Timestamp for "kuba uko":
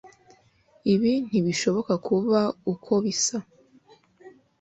2.07-2.91